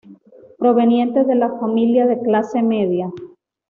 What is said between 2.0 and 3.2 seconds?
de clase media.